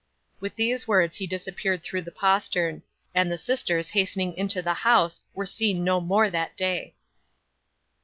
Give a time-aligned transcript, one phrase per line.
[0.39, 2.81] 'With these words he disappeared through the postern;
[3.13, 6.95] and the sisters hastening into the house were seen no more that day.